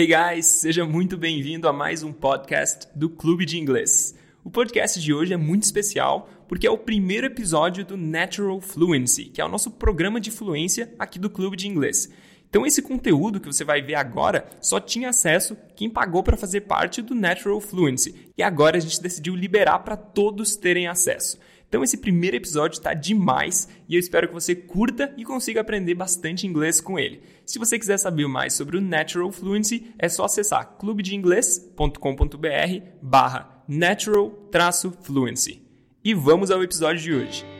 [0.00, 4.14] Hey guys, seja muito bem-vindo a mais um podcast do Clube de Inglês.
[4.42, 9.26] O podcast de hoje é muito especial porque é o primeiro episódio do Natural Fluency,
[9.26, 12.08] que é o nosso programa de fluência aqui do Clube de Inglês.
[12.48, 16.62] Então esse conteúdo que você vai ver agora só tinha acesso quem pagou para fazer
[16.62, 18.32] parte do Natural Fluency.
[18.38, 21.38] E agora a gente decidiu liberar para todos terem acesso.
[21.70, 25.94] Então esse primeiro episódio está demais e eu espero que você curta e consiga aprender
[25.94, 27.22] bastante inglês com ele.
[27.46, 35.62] Se você quiser saber mais sobre o Natural Fluency, é só acessar clubedeinglês.com.br barra natural-fluency.
[36.02, 37.59] E vamos ao episódio de hoje.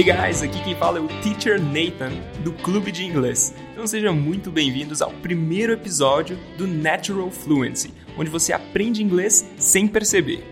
[0.00, 3.54] Hey guys, aqui quem fala é o Teacher Nathan do Clube de Inglês.
[3.70, 9.86] Então sejam muito bem-vindos ao primeiro episódio do Natural Fluency, onde você aprende inglês sem
[9.86, 10.42] perceber.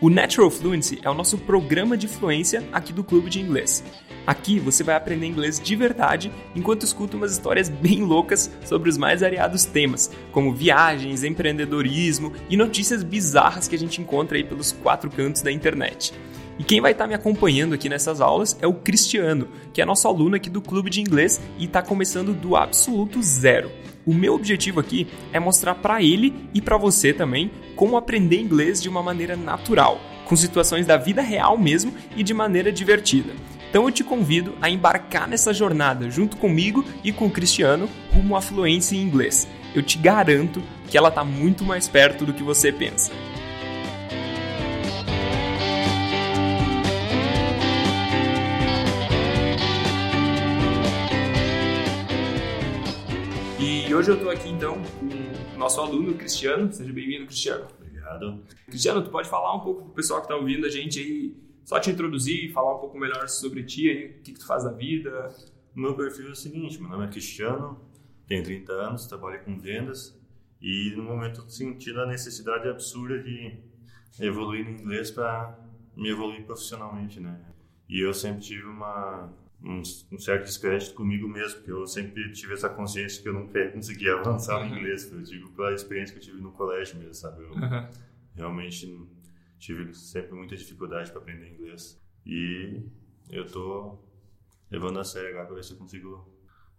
[0.00, 3.82] O Natural Fluency é o nosso programa de fluência aqui do Clube de Inglês.
[4.24, 8.96] Aqui você vai aprender inglês de verdade enquanto escuta umas histórias bem loucas sobre os
[8.96, 14.70] mais variados temas, como viagens, empreendedorismo e notícias bizarras que a gente encontra aí pelos
[14.70, 16.14] quatro cantos da internet.
[16.58, 19.84] E quem vai estar tá me acompanhando aqui nessas aulas é o Cristiano, que é
[19.84, 23.70] nosso aluno aqui do Clube de Inglês e está começando do absoluto zero.
[24.04, 28.82] O meu objetivo aqui é mostrar para ele e para você também como aprender inglês
[28.82, 33.32] de uma maneira natural, com situações da vida real mesmo e de maneira divertida.
[33.70, 38.36] Então eu te convido a embarcar nessa jornada junto comigo e com o Cristiano rumo
[38.36, 39.48] à fluência em inglês.
[39.74, 43.10] Eu te garanto que ela está muito mais perto do que você pensa.
[53.92, 56.72] E hoje eu estou aqui então com o nosso aluno, Cristiano.
[56.72, 57.66] Seja bem-vindo, Cristiano.
[57.78, 58.42] Obrigado.
[58.64, 61.78] Cristiano, tu pode falar um pouco pro pessoal que está ouvindo a gente aí, só
[61.78, 64.72] te introduzir, falar um pouco melhor sobre ti aí, o que, que tu faz da
[64.72, 65.28] vida?
[65.76, 67.78] O meu perfil é o seguinte, meu nome é Cristiano,
[68.26, 70.18] tenho 30 anos, trabalho com vendas
[70.58, 73.58] e no momento eu sentindo a necessidade absurda de
[74.18, 75.54] evoluir no inglês para
[75.94, 77.38] me evoluir profissionalmente, né?
[77.90, 79.30] E eu sempre tive uma
[79.64, 83.70] um, um, certo descrédito comigo mesmo, porque eu sempre tive essa consciência que eu nunca
[83.70, 85.10] conseguia avançar no inglês.
[85.10, 87.42] Eu digo pela experiência que eu tive no colégio mesmo, sabe?
[87.42, 87.88] Eu uhum.
[88.34, 88.98] realmente
[89.58, 92.00] tive sempre muita dificuldade para aprender inglês.
[92.26, 92.82] E
[93.30, 93.98] eu tô
[94.70, 96.28] levando a sério agora para ver se eu consigo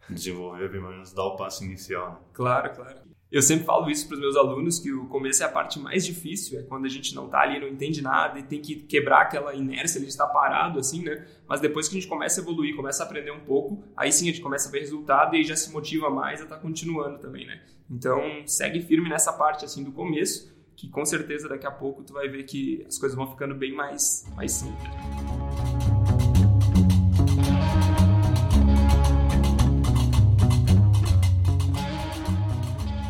[0.09, 2.13] desenvolver, pelo menos dar o passo inicial.
[2.13, 2.19] Né?
[2.33, 3.00] Claro, claro.
[3.33, 6.05] Eu sempre falo isso para os meus alunos que o começo é a parte mais
[6.05, 9.21] difícil, é quando a gente não está ali, não entende nada e tem que quebrar
[9.21, 11.25] aquela inércia, a gente está parado assim, né?
[11.47, 14.29] Mas depois que a gente começa a evoluir, começa a aprender um pouco, aí sim
[14.29, 17.17] a gente começa a ver resultado e já se motiva mais a estar tá continuando
[17.17, 17.63] também, né?
[17.89, 22.13] Então, segue firme nessa parte assim do começo, que com certeza daqui a pouco tu
[22.13, 25.92] vai ver que as coisas vão ficando bem mais mais simples.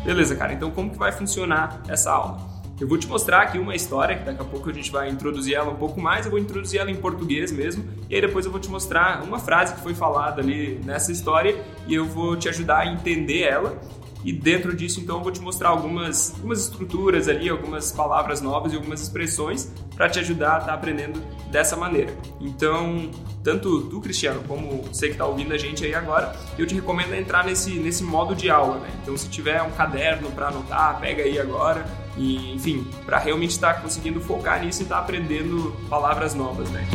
[0.04, 2.38] Beleza, cara, então como que vai funcionar essa aula?
[2.78, 5.54] Eu vou te mostrar aqui uma história, que daqui a pouco a gente vai introduzir
[5.54, 8.50] ela um pouco mais, eu vou introduzir ela em português mesmo, e aí depois eu
[8.50, 11.56] vou te mostrar uma frase que foi falada ali nessa história
[11.86, 13.78] e eu vou te ajudar a entender ela
[14.24, 18.72] e dentro disso, então, eu vou te mostrar algumas, algumas estruturas ali, algumas palavras novas
[18.72, 22.16] e algumas expressões para te ajudar a estar tá aprendendo dessa maneira.
[22.40, 23.10] Então,
[23.42, 27.14] tanto tu, Cristiano, como você que está ouvindo a gente aí agora, eu te recomendo
[27.14, 28.88] entrar nesse, nesse modo de aula, né?
[29.02, 31.84] Então, se tiver um caderno para anotar, pega aí agora
[32.16, 36.70] e, enfim, para realmente estar tá conseguindo focar nisso e estar tá aprendendo palavras novas,
[36.70, 36.88] né?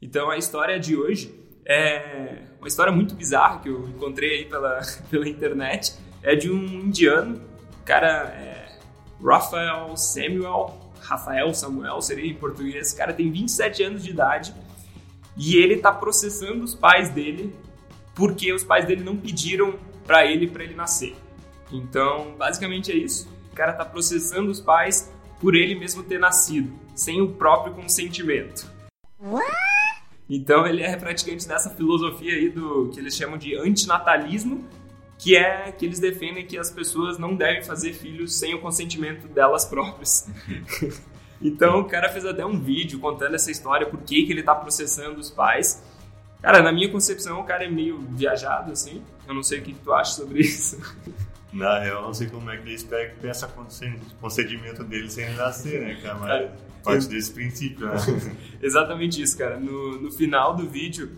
[0.00, 1.39] Então, a história de hoje
[1.70, 5.94] é uma história muito bizarra que eu encontrei aí pela, pela internet.
[6.20, 7.40] É de um indiano,
[7.84, 8.78] cara é
[9.24, 12.88] Rafael Samuel, Rafael Samuel seria em português.
[12.88, 14.52] Esse cara tem 27 anos de idade
[15.36, 17.54] e ele está processando os pais dele
[18.16, 21.14] porque os pais dele não pediram para ele para ele nascer.
[21.70, 23.32] Então, basicamente é isso.
[23.52, 28.68] O cara está processando os pais por ele mesmo ter nascido, sem o próprio consentimento.
[29.20, 29.79] What?
[30.30, 34.64] Então ele é praticante dessa filosofia aí do que eles chamam de antinatalismo,
[35.18, 39.26] que é que eles defendem que as pessoas não devem fazer filhos sem o consentimento
[39.26, 40.28] delas próprias.
[41.42, 44.54] então o cara fez até um vídeo contando essa história, por que, que ele está
[44.54, 45.82] processando os pais.
[46.40, 49.02] Cara, na minha concepção o cara é meio viajado, assim.
[49.26, 50.80] Eu não sei o que, que tu acha sobre isso.
[51.52, 53.44] Na real, não sei como é que ele espera que tenha esse
[54.20, 56.14] concedimento dele sem nascer, né, cara?
[56.14, 56.50] Mas
[56.82, 57.94] parte desse princípio, né?
[58.62, 59.58] Exatamente isso, cara.
[59.58, 61.10] No, no final do vídeo,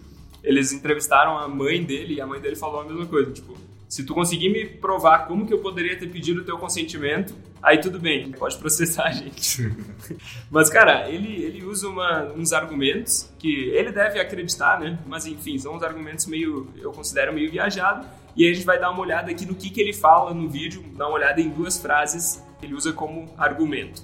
[0.42, 3.56] eles entrevistaram a mãe dele e a mãe dele falou a mesma coisa, tipo,
[3.92, 7.76] se tu conseguir me provar como que eu poderia ter pedido o teu consentimento, aí
[7.76, 9.70] tudo bem, pode processar a gente.
[10.50, 14.98] Mas, cara, ele, ele usa uma, uns argumentos que ele deve acreditar, né?
[15.06, 18.06] Mas, enfim, são uns argumentos meio, eu considero meio viajado.
[18.34, 20.82] E a gente vai dar uma olhada aqui no que, que ele fala no vídeo,
[20.96, 24.02] dar uma olhada em duas frases que ele usa como argumento.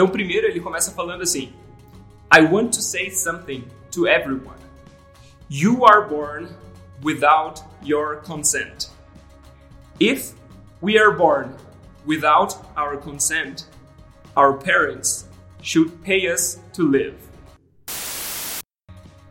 [0.00, 1.52] Então, primeiro ele começa falando assim:
[2.34, 4.56] I want to say something to everyone.
[5.50, 6.48] You are born
[7.04, 8.88] without your consent.
[10.00, 10.32] If
[10.80, 11.54] we are born
[12.06, 13.66] without our consent,
[14.34, 15.28] our parents
[15.60, 17.16] should pay us to live.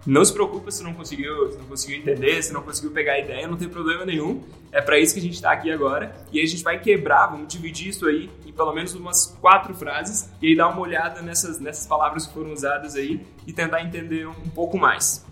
[0.05, 3.19] Não se preocupa se não conseguiu, se não conseguiu entender, se não conseguiu pegar a
[3.19, 4.41] ideia, não tem problema nenhum.
[4.71, 6.15] É para isso que a gente está aqui agora.
[6.31, 9.73] E aí a gente vai quebrar, vamos dividir isso aí em pelo menos umas quatro
[9.73, 13.81] frases e aí dar uma olhada nessas, nessas palavras que foram usadas aí e tentar
[13.81, 15.25] entender um pouco mais.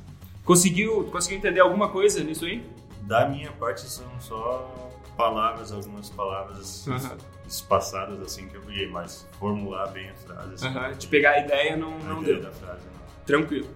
[0.43, 2.63] Conseguiu, conseguiu entender alguma coisa nisso aí?
[3.01, 7.17] Da minha parte são só palavras, algumas palavras uhum.
[7.47, 10.53] espaçadas assim que eu peguei, mas formular bem a frase.
[10.53, 10.91] Assim, uhum.
[10.91, 12.43] De pegar a ideia não, não ideia deu.
[12.43, 13.25] Da frase, não.
[13.25, 13.67] Tranquilo.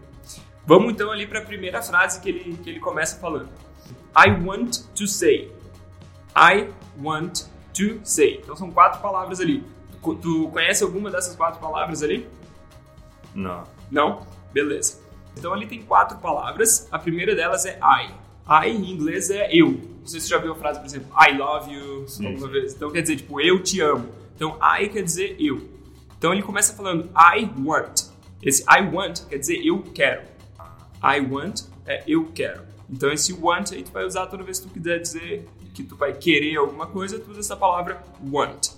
[0.65, 3.49] Vamos então ali para a primeira frase que ele, que ele começa falando.
[4.15, 5.51] I want to say.
[6.35, 6.69] I
[7.01, 8.39] want to say.
[8.41, 9.63] Então são quatro palavras ali.
[9.91, 12.27] Tu, tu conhece alguma dessas quatro palavras ali?
[13.33, 13.63] Não.
[13.89, 14.27] Não?
[14.53, 14.99] Beleza.
[15.37, 16.87] Então ali tem quatro palavras.
[16.91, 18.13] A primeira delas é I.
[18.47, 19.71] I em inglês é eu.
[19.71, 22.73] Não sei se você já viu a frase, por exemplo, I love you, alguma vez.
[22.73, 24.09] Então quer dizer, tipo, eu te amo.
[24.35, 25.69] Então I quer dizer eu.
[26.17, 28.09] Então ele começa falando I want.
[28.41, 30.23] Esse I want quer dizer eu quero.
[31.03, 32.61] I want é eu quero.
[32.89, 35.95] Então esse want aí tu vai usar toda vez que tu quiser dizer que tu
[35.95, 38.71] vai querer alguma coisa, tu usa essa palavra want.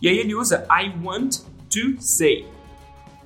[0.00, 2.46] E aí ele usa I want to say.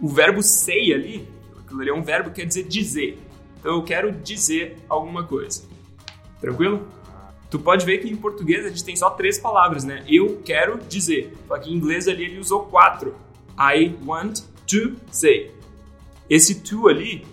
[0.00, 1.28] O verbo say ali,
[1.58, 3.18] aquilo ali é um verbo que quer dizer dizer.
[3.58, 5.64] Então eu quero dizer alguma coisa.
[6.40, 6.86] Tranquilo?
[7.50, 10.04] Tu pode ver que em português a gente tem só três palavras, né?
[10.08, 11.32] Eu quero dizer.
[11.46, 13.14] Só que em inglês ali ele usou quatro.
[13.58, 15.54] I want to say.
[16.28, 17.24] Esse to ali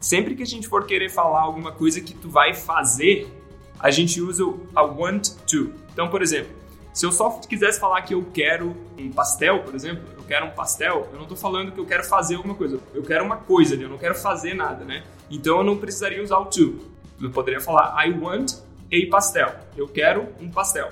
[0.00, 3.30] Sempre que a gente for querer falar alguma coisa que tu vai fazer,
[3.78, 5.74] a gente usa o I want to.
[5.92, 6.50] Então, por exemplo,
[6.94, 10.50] se eu só quisesse falar que eu quero um pastel, por exemplo, eu quero um
[10.50, 13.74] pastel, eu não estou falando que eu quero fazer alguma coisa, eu quero uma coisa
[13.74, 15.04] eu não quero fazer nada, né?
[15.30, 16.78] Então eu não precisaria usar o to.
[17.20, 18.54] Eu poderia falar I want
[18.90, 19.54] a pastel.
[19.76, 20.90] Eu quero um pastel.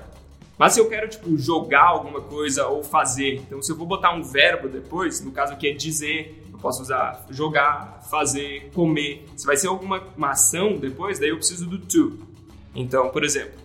[0.55, 4.13] Mas se eu quero, tipo, jogar alguma coisa ou fazer, então se eu vou botar
[4.13, 9.25] um verbo depois, no caso aqui é dizer, eu posso usar jogar, fazer, comer.
[9.35, 12.19] Se vai ser alguma uma ação depois, daí eu preciso do to.
[12.75, 13.57] Então, por exemplo,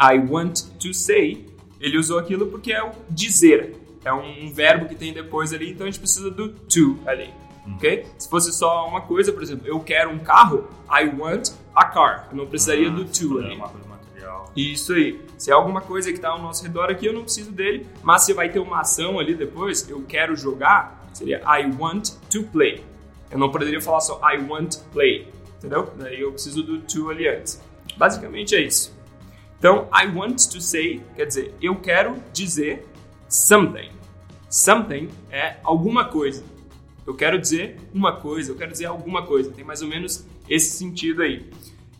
[0.00, 1.46] I want to say,
[1.80, 3.76] ele usou aquilo porque é o dizer.
[4.04, 7.30] É um verbo que tem depois ali, então a gente precisa do to ali.
[7.66, 7.74] Hum.
[7.76, 8.06] Ok?
[8.18, 12.28] Se fosse só uma coisa, por exemplo, eu quero um carro, I want a car.
[12.30, 13.60] Eu não precisaria ah, do to ali.
[14.56, 15.20] Isso aí.
[15.38, 17.86] Se é alguma coisa que está ao nosso redor aqui, eu não preciso dele.
[18.02, 22.44] Mas se vai ter uma ação ali depois, eu quero jogar, seria I want to
[22.44, 22.84] play.
[23.30, 25.28] Eu não poderia falar só I want play,
[25.58, 25.92] entendeu?
[25.98, 27.60] Daí eu preciso do to ali antes.
[27.96, 28.96] Basicamente é isso.
[29.58, 32.86] Então, I want to say quer dizer eu quero dizer
[33.28, 33.90] something.
[34.50, 36.44] Something é alguma coisa.
[37.06, 39.50] Eu quero dizer uma coisa, eu quero dizer alguma coisa.
[39.50, 41.50] Tem mais ou menos esse sentido aí.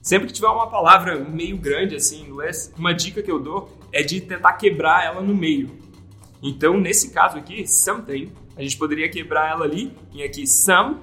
[0.03, 3.71] Sempre que tiver uma palavra meio grande assim em inglês, uma dica que eu dou
[3.93, 5.71] é de tentar quebrar ela no meio.
[6.43, 10.97] Então, nesse caso aqui, something a gente poderia quebrar ela ali em aqui some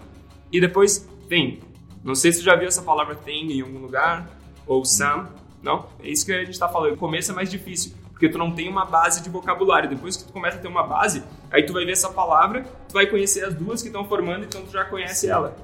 [0.51, 1.59] e depois thing.
[2.03, 4.29] Não sei se você já viu essa palavra thing em algum lugar
[4.65, 5.27] ou some,
[5.61, 5.87] não?
[6.01, 6.93] É isso que a gente está falando.
[6.93, 9.89] O começo é mais difícil porque tu não tem uma base de vocabulário.
[9.89, 12.93] Depois que tu começa a ter uma base, aí tu vai ver essa palavra, tu
[12.93, 15.55] vai conhecer as duas que estão formando, então tu já conhece ela.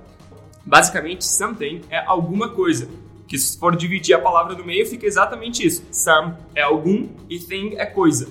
[0.66, 2.88] Basicamente, something é alguma coisa.
[3.28, 5.84] Que se for dividir a palavra no meio, fica exatamente isso.
[5.92, 8.30] Some é algum e thing é coisa.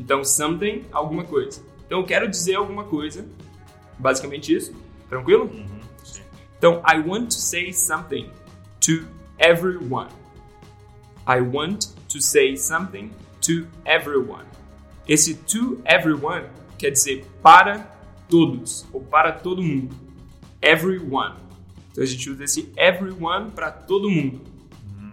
[0.00, 1.60] Então, something, alguma coisa.
[1.88, 3.26] Então eu quero dizer alguma coisa,
[3.98, 4.72] basicamente isso.
[5.08, 5.46] Tranquilo?
[5.46, 5.78] Uhum,
[6.58, 8.30] então, I want to say something
[8.80, 9.06] to
[9.38, 10.10] everyone.
[11.24, 14.44] I want to say something to everyone.
[15.06, 17.78] Esse to everyone quer dizer para
[18.28, 19.94] todos ou para todo mundo.
[20.60, 21.36] Everyone.
[21.92, 24.40] Então a gente usa esse everyone para todo mundo.
[24.84, 25.12] Uhum.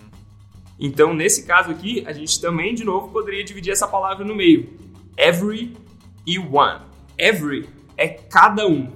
[0.80, 4.74] Então, nesse caso aqui, a gente também, de novo, poderia dividir essa palavra no meio.
[5.16, 5.78] Every
[6.26, 6.82] e one.
[7.18, 8.92] Every é cada um.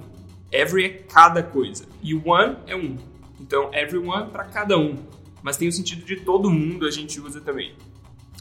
[0.52, 1.86] Every é cada coisa.
[2.02, 2.96] E one é um.
[3.40, 4.96] Então, everyone para cada um.
[5.42, 7.74] Mas tem o sentido de todo mundo a gente usa também.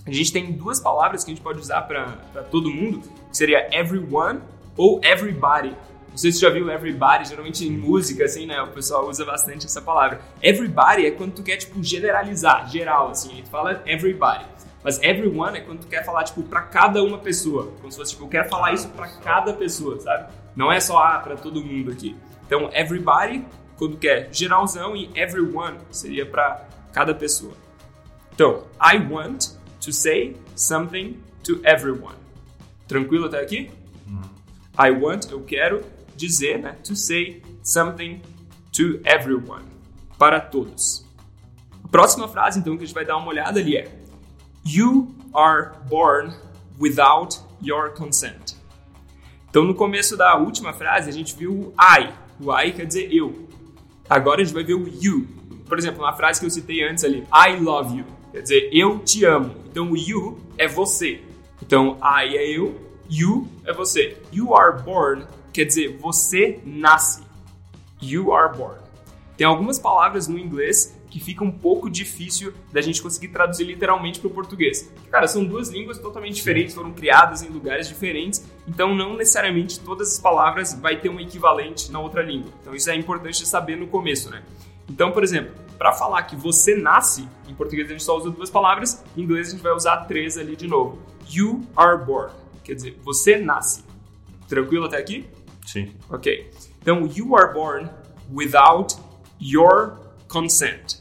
[0.06, 3.70] A gente tem duas palavras que a gente pode usar para todo mundo, que seria
[3.72, 4.40] everyone
[4.76, 5.76] ou everybody.
[6.10, 8.60] Não sei se você já viu everybody, geralmente em música, assim, né?
[8.62, 10.20] O pessoal usa bastante essa palavra.
[10.42, 13.42] Everybody é quando tu quer, tipo, generalizar, geral, assim.
[13.44, 14.46] Tu fala everybody.
[14.84, 17.72] Mas everyone é quando tu quer falar, tipo, pra cada uma pessoa.
[17.80, 20.32] Como se fosse, tipo, eu quero falar isso pra cada pessoa, sabe?
[20.56, 22.16] Não é só, ah, pra todo mundo aqui.
[22.46, 23.46] Então, everybody,
[23.78, 27.54] quando quer geralzão, e everyone seria pra cada pessoa.
[28.34, 29.50] Então, I want
[29.82, 32.18] to say something to everyone.
[32.88, 33.70] Tranquilo até aqui?
[34.78, 35.84] I want, eu quero
[36.16, 36.78] dizer, né?
[36.86, 38.22] To say something
[38.72, 39.66] to everyone.
[40.18, 41.06] Para todos.
[41.84, 43.99] A próxima frase, então, que a gente vai dar uma olhada ali é
[44.72, 46.36] You are born
[46.80, 48.56] without your consent.
[49.50, 52.14] Então, no começo da última frase, a gente viu o I.
[52.40, 53.48] O I quer dizer eu.
[54.08, 55.28] Agora a gente vai ver o you.
[55.66, 58.06] Por exemplo, uma frase que eu citei antes ali, I love you.
[58.32, 59.56] Quer dizer, eu te amo.
[59.66, 61.20] Então, o you é você.
[61.64, 64.22] Então, I é eu, you é você.
[64.32, 67.24] You are born quer dizer você nasce.
[68.00, 68.80] You are born.
[69.36, 74.20] Tem algumas palavras no inglês que fica um pouco difícil da gente conseguir traduzir literalmente
[74.20, 74.92] para o português.
[75.10, 80.14] Cara, são duas línguas totalmente diferentes, foram criadas em lugares diferentes, então não necessariamente todas
[80.14, 82.52] as palavras vai ter um equivalente na outra língua.
[82.62, 84.44] Então isso é importante saber no começo, né?
[84.90, 88.50] Então, por exemplo, para falar que você nasce, em português a gente só usa duas
[88.50, 91.00] palavras, em inglês a gente vai usar três ali de novo.
[91.30, 93.84] You are born, quer dizer, você nasce.
[94.48, 95.28] Tranquilo até aqui?
[95.66, 95.94] Sim.
[96.10, 96.50] Ok.
[96.82, 97.88] Então, you are born
[98.34, 98.96] without
[99.40, 99.99] your
[100.30, 101.00] consent.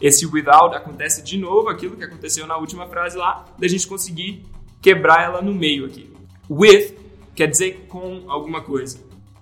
[0.00, 4.44] Esse without acontece de novo, aquilo que aconteceu na última frase lá, da gente conseguir
[4.80, 6.12] quebrar ela no meio aqui.
[6.48, 6.94] With
[7.34, 8.98] quer dizer com alguma coisa.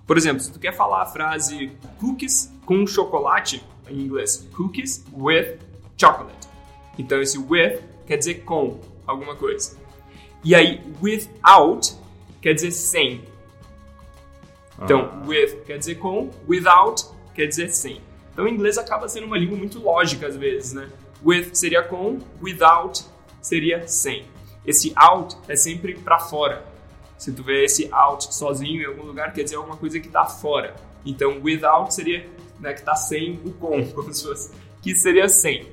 [0.07, 5.59] Por exemplo, se tu quer falar a frase cookies com chocolate, em inglês, cookies with
[5.97, 6.47] chocolate.
[6.97, 9.77] Então esse with quer dizer com alguma coisa.
[10.43, 11.95] E aí, without
[12.41, 13.23] quer dizer sem.
[14.81, 15.27] Então, Ah.
[15.27, 18.01] with quer dizer com, without quer dizer sem.
[18.35, 20.89] Então, o inglês acaba sendo uma língua muito lógica às vezes, né?
[21.23, 23.05] With seria com, without
[23.41, 24.25] seria sem.
[24.65, 26.65] Esse out é sempre para fora.
[27.17, 30.25] Se tu vê esse out sozinho em algum lugar, quer dizer alguma coisa que tá
[30.25, 30.75] fora.
[31.05, 34.51] Então, without seria né, que tá sem o com, como se fosse,
[34.81, 35.69] que seria sem.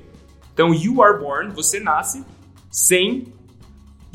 [0.53, 2.23] Então, you are born, você nasce
[2.71, 3.25] sem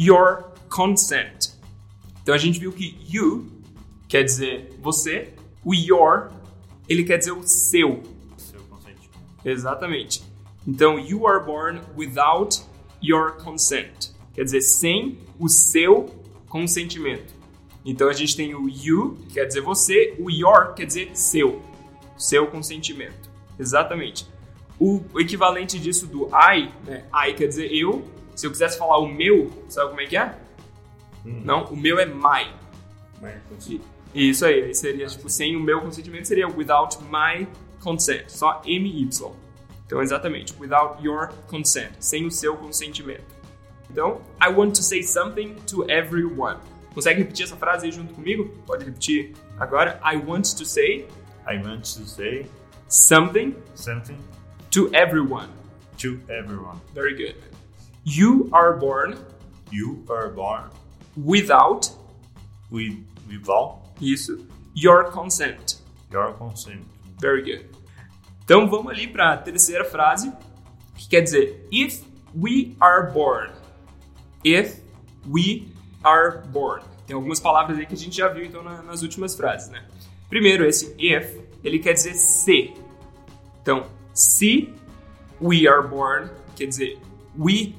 [0.00, 1.50] your consent.
[2.22, 3.46] Então, a gente viu que you
[4.08, 6.30] quer dizer você, o your,
[6.88, 8.02] ele quer dizer o seu.
[9.50, 10.22] Exatamente.
[10.66, 12.62] Então, you are born without
[13.02, 14.10] your consent.
[14.34, 16.06] Quer dizer, sem o seu
[16.48, 17.34] consentimento.
[17.84, 21.62] Então, a gente tem o you, que quer dizer você, o your quer dizer seu.
[22.16, 23.30] Seu consentimento.
[23.58, 24.28] Exatamente.
[24.78, 27.04] O equivalente disso do I, né?
[27.12, 28.04] I quer dizer eu.
[28.36, 30.38] Se eu quisesse falar o meu, sabe como é que é?
[31.24, 32.52] Não, o meu é my.
[34.14, 37.46] E Isso aí, aí seria tipo, sem o meu consentimento seria without my
[37.80, 39.08] consent, só MY.
[39.86, 43.24] Então, exatamente, without your consent, sem o seu consentimento.
[43.90, 46.58] Então, I want to say something to everyone.
[46.94, 48.50] Consegue repetir essa frase aí junto comigo?
[48.66, 50.00] Pode repetir agora.
[50.04, 51.06] I want to say
[51.46, 52.46] I want to say
[52.88, 54.18] something something
[54.70, 55.48] to everyone.
[55.98, 56.80] to everyone.
[56.94, 57.36] Very good.
[58.04, 59.16] You are born
[59.70, 60.70] You are born
[61.16, 61.90] without
[62.70, 62.96] with,
[63.28, 65.76] without isso, your consent.
[66.10, 66.84] your consent.
[67.20, 67.66] Very good.
[68.44, 70.32] Então vamos ali para a terceira frase,
[70.96, 72.02] que quer dizer if
[72.34, 73.50] we are born.
[74.44, 74.80] If
[75.28, 75.68] we
[76.02, 76.82] are born.
[77.06, 79.84] Tem algumas palavras aí que a gente já viu então na- nas últimas frases, né?
[80.28, 82.72] Primeiro esse if, ele quer dizer se.
[83.62, 84.72] Então, se
[85.40, 86.98] we are born, quer dizer
[87.38, 87.74] we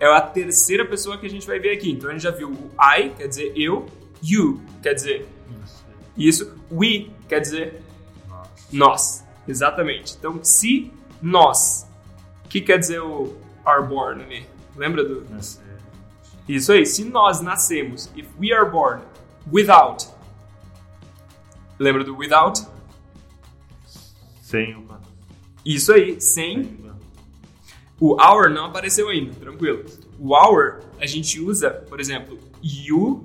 [0.00, 1.90] é a terceira pessoa que a gente vai ver aqui.
[1.90, 3.86] Então a gente já viu o I, quer dizer eu,
[4.22, 5.26] you quer dizer
[6.16, 7.82] isso, we quer dizer.
[8.72, 10.16] Nós, exatamente.
[10.18, 11.88] Então, se nós,
[12.44, 14.46] o que quer dizer o are born ali?
[14.76, 15.24] Lembra do?
[15.30, 15.62] Nascer.
[16.48, 19.02] Isso aí, se nós nascemos, if we are born
[19.50, 20.06] without.
[21.78, 22.60] Lembra do without?
[24.42, 24.84] Sem o
[25.64, 26.84] Isso aí, sem.
[27.98, 29.84] O our não apareceu ainda, tranquilo.
[30.18, 33.24] O our a gente usa, por exemplo, you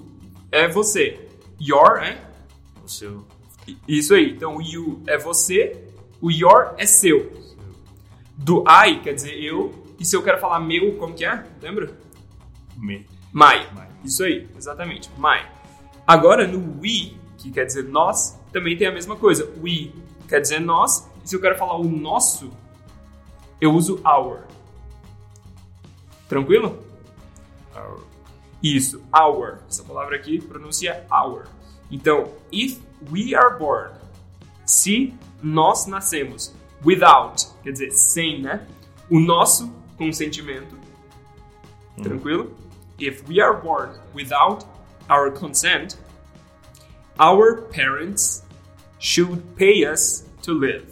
[0.52, 1.28] é você,
[1.60, 2.22] your é
[2.84, 3.26] o seu
[3.88, 4.32] Isso aí.
[4.32, 5.84] Então, o you é você,
[6.22, 7.32] o your é seu.
[8.38, 11.44] Do I quer dizer eu, e se eu quero falar meu, como que é?
[11.62, 11.98] Lembra?
[12.80, 13.06] me.
[13.34, 13.60] My.
[13.74, 13.88] My.
[14.04, 15.10] Isso aí, exatamente.
[15.18, 15.46] My.
[16.08, 19.52] Agora, no we, que quer dizer nós, também tem a mesma coisa.
[19.62, 19.92] We
[20.28, 22.50] quer dizer nós, e se eu quero falar o nosso,
[23.60, 24.44] eu uso our.
[26.28, 26.84] Tranquilo?
[27.76, 28.04] Our,
[28.64, 29.60] Isso, our.
[29.68, 31.48] Essa palavra aqui pronuncia our.
[31.92, 32.80] Então, if
[33.12, 33.92] we are born,
[34.66, 36.54] se nós nascemos,
[36.84, 38.66] without, quer dizer, sem, né?
[39.10, 40.78] O nosso consentimento.
[42.02, 42.56] Tranquilo?
[42.98, 44.66] If we are born without
[45.10, 45.98] our consent,
[47.20, 48.44] our parents
[49.00, 50.88] should pay us to live.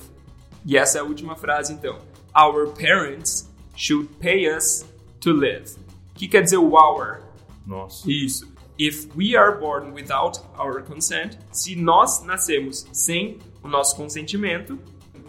[0.65, 1.99] E essa é a última frase então.
[2.35, 4.85] Our parents should pay us
[5.21, 5.75] to live.
[6.11, 7.21] O que quer dizer o our?
[7.65, 8.09] Nossa.
[8.09, 8.56] Isso.
[8.79, 14.77] If we are born without our consent, se nós nascemos sem o nosso consentimento,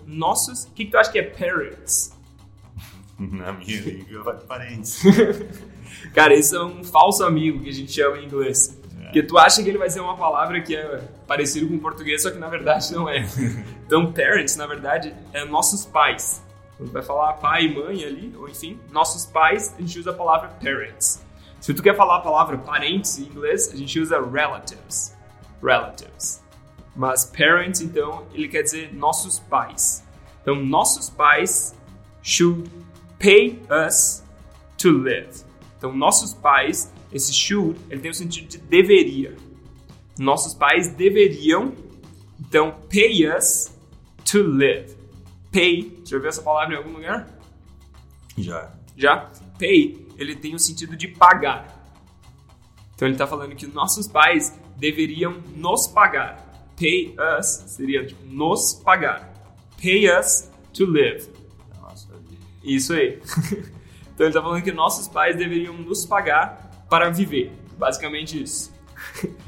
[0.06, 2.16] nossos, o que, que tu acha que é parents?
[3.18, 5.02] Na minha língua vai parentes.
[6.14, 8.78] Cara, isso é um falso amigo que a gente chama em inglês.
[9.08, 12.30] Porque tu acha que ele vai ser uma palavra que é parecido com português, só
[12.30, 13.26] que na verdade não é.
[13.88, 16.42] Então, parents, na verdade, é nossos pais.
[16.76, 20.12] Quando vai falar pai e mãe ali, ou enfim, nossos pais, a gente usa a
[20.12, 21.24] palavra parents.
[21.60, 25.16] Se tu quer falar a palavra parentes em inglês, a gente usa relatives.
[25.62, 26.42] Relatives.
[26.94, 30.04] Mas parents, então, ele quer dizer nossos pais.
[30.42, 31.74] Então, nossos pais
[32.22, 32.70] should
[33.18, 34.24] pay us
[34.76, 35.44] to live.
[35.76, 39.36] Então, nossos pais, esse should, ele tem o sentido de deveria.
[40.18, 41.72] Nossos pais deveriam,
[42.40, 43.76] então, pay us
[44.24, 44.96] to live.
[45.52, 47.28] Pay, já ouviu essa palavra em algum lugar?
[48.36, 48.72] Já.
[48.96, 49.30] Já?
[49.58, 51.78] Pay, ele tem o sentido de pagar.
[52.94, 56.44] Então ele está falando que nossos pais deveriam nos pagar.
[56.76, 59.32] Pay us seria tipo, nos pagar.
[59.80, 61.28] Pay us to live.
[62.62, 63.20] Isso aí.
[64.12, 67.52] então ele está falando que nossos pais deveriam nos pagar para viver.
[67.78, 68.72] Basicamente isso.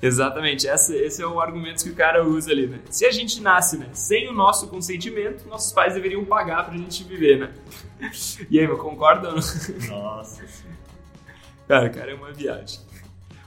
[0.00, 2.78] Exatamente, esse, esse é o argumento que o cara usa ali, né?
[2.88, 7.02] Se a gente nasce, né, sem o nosso consentimento, nossos pais deveriam pagar pra gente
[7.04, 7.54] viver, né?
[8.48, 9.88] E aí, meu, concorda ou não?
[9.88, 10.44] Nossa.
[11.66, 12.80] Cara, cara, é uma viagem.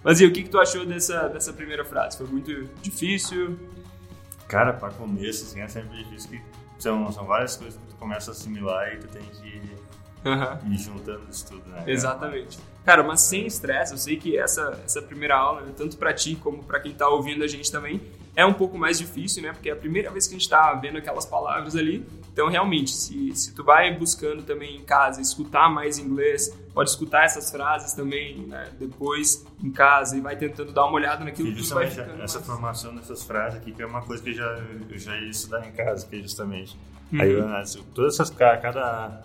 [0.04, 2.20] Mas e o que, que tu achou dessa, dessa primeira frase?
[2.20, 3.58] Foi muito difícil?
[4.48, 6.42] Cara, pra começo, assim, é sempre difícil que
[6.78, 9.62] são, são várias coisas que tu começa a assimilar e tu tem que
[10.26, 10.60] Aham.
[10.70, 11.84] ir juntando isso tudo, né?
[11.88, 12.60] Exatamente.
[12.86, 16.36] Cara, mas sem estresse, eu sei que essa, essa primeira aula, né, tanto pra ti
[16.36, 18.02] como pra quem tá ouvindo a gente também,
[18.36, 19.52] é um pouco mais difícil, né?
[19.52, 22.06] Porque é a primeira vez que a gente tá vendo aquelas palavras ali.
[22.32, 27.26] Então, realmente, se, se tu vai buscando também em casa, escutar mais inglês, pode escutar
[27.26, 28.70] essas frases também, né?
[28.80, 32.24] Depois em casa e vai tentando dar uma olhada naquilo E que tu vai ficando
[32.24, 35.16] essa mais- formação dessas frases aqui, que é uma coisa que eu já, eu já
[35.20, 36.78] ia estudar em casa, que é justamente.
[37.12, 37.22] Uhum.
[37.22, 39.24] Aí, eu, todas essas, ca- cada,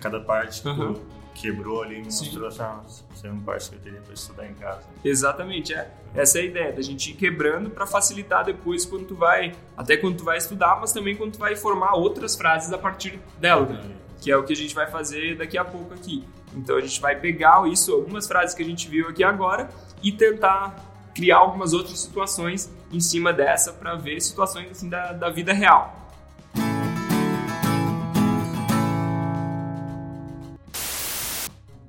[0.00, 0.94] cada parte que Uhum.
[0.94, 1.02] tu
[1.34, 2.82] quebrou ali mostrou essa,
[3.24, 4.82] uma parte que eu teria para estudar em casa.
[5.04, 5.90] Exatamente, é.
[6.14, 9.98] Essa é a ideia, da gente ir quebrando para facilitar depois quando tu vai, até
[9.98, 13.66] quando tu vai estudar, mas também quando tu vai formar outras frases a partir dela,
[13.66, 13.96] né?
[14.20, 16.24] Que é o que a gente vai fazer daqui a pouco aqui.
[16.54, 19.68] Então a gente vai pegar isso, algumas frases que a gente viu aqui agora
[20.02, 20.74] e tentar
[21.14, 26.05] criar algumas outras situações em cima dessa para ver situações assim da, da vida real.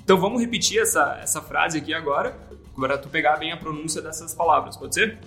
[0.07, 2.31] Então vamos repetir essa, essa frase aqui agora,
[2.73, 5.19] para tu pegar bem a pronúncia dessas palavras, pode ser?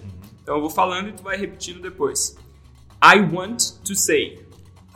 [0.42, 2.34] Então eu vou falando e tu vai repetindo depois.
[3.04, 4.38] I want to say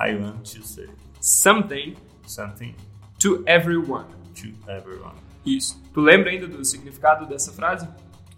[0.01, 0.89] I want to say
[1.21, 1.95] something
[2.27, 2.75] something
[3.19, 4.07] to everyone.
[4.35, 5.17] to everyone.
[5.45, 5.79] Isso.
[5.93, 7.87] Tu lembra ainda do significado dessa frase?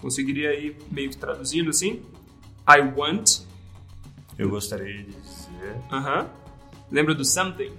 [0.00, 2.02] Conseguiria ir meio que traduzindo assim?
[2.68, 3.42] I want.
[4.36, 6.28] Eu gostaria de dizer Aham.
[6.90, 7.72] Lembra do something?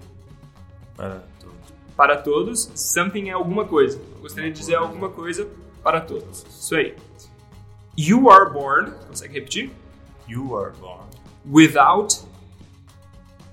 [0.95, 1.56] para todos.
[1.97, 3.99] Para todos, something é alguma coisa.
[4.15, 5.49] Eu gostaria de dizer alguma coisa
[5.83, 6.45] para todos.
[6.47, 6.95] Isso aí.
[7.97, 8.91] You are born.
[9.07, 9.71] Consegue repetir?
[10.27, 11.07] You are born
[11.49, 12.19] Without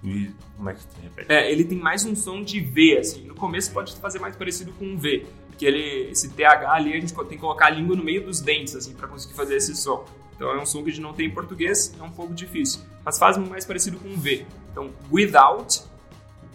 [0.02, 0.34] with.
[0.56, 1.32] Como é que repete?
[1.32, 3.24] É, ele tem mais um som de V, assim.
[3.24, 5.26] No começo pode fazer mais parecido com um V.
[5.48, 8.40] Porque ele, esse TH ali, a gente tem que colocar a língua no meio dos
[8.40, 10.04] dentes, assim, pra conseguir fazer esse som.
[10.34, 12.80] Então é um som que a gente não tem em português, é um pouco difícil.
[13.04, 14.44] Mas faz mais parecido com um V.
[14.70, 15.82] Então, without,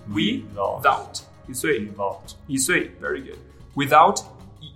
[0.07, 0.83] without.
[1.13, 3.39] Isso Without isso aí, very good.
[3.75, 4.21] Without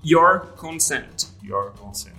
[0.03, 1.31] your consent.
[1.41, 2.15] your consent.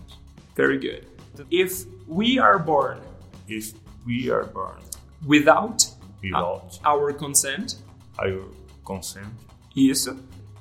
[0.57, 1.07] Very good.
[1.51, 3.01] If we are born
[3.49, 3.75] If
[4.07, 4.81] we are born
[5.27, 5.87] without
[6.23, 7.77] without our consent,
[8.19, 8.45] our
[8.85, 9.33] consent,
[9.75, 10.17] Isso.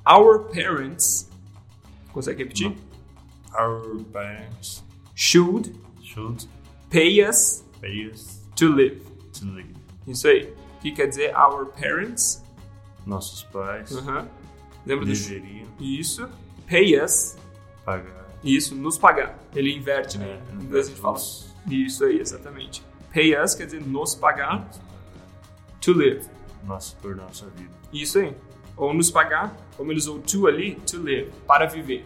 [0.05, 1.29] Our parents.
[2.13, 2.75] Consegue repetir?
[3.57, 4.81] our parents
[5.15, 6.45] Should should
[6.89, 8.99] pay us pay us to live.
[9.33, 9.75] to live.
[10.07, 10.53] Isso aí.
[10.81, 12.42] Que quer dizer our parents?
[13.05, 14.27] Nossos pais Aham.
[14.85, 16.27] Lembra do deveriam Isso.
[16.67, 17.35] Pay us.
[17.85, 18.23] pagar.
[18.43, 19.37] Isso, nos pagar.
[19.55, 20.41] Ele inverte, né?
[20.51, 21.17] É, Em inglês a gente fala.
[21.69, 22.83] Isso aí, exatamente.
[23.13, 24.67] Pay us quer dizer nos pagar
[25.79, 26.25] to live.
[26.63, 27.71] Nosso, por nossa vida.
[27.91, 28.35] Isso aí.
[28.75, 32.05] Ou nos pagar, como eles usam to ali, to live, para viver.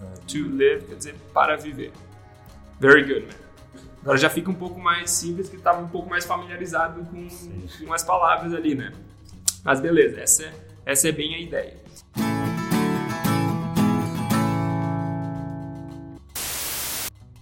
[0.00, 1.92] É, To live quer dizer para viver.
[2.80, 3.46] Very good, man.
[4.02, 7.28] Agora já fica um pouco mais simples, que estava um pouco mais familiarizado com,
[7.84, 8.92] com as palavras ali, né?
[9.66, 10.52] Mas beleza, essa é,
[10.86, 11.74] essa é bem a ideia.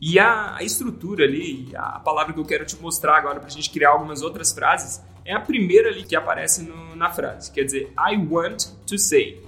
[0.01, 3.51] E a, a, estrutura ali, a palavra que eu quero te mostrar agora para a
[3.51, 7.53] gente criar algumas outras frases, é a primeira ali que aparece no, na frase.
[7.53, 9.43] Quer dizer, I want to say.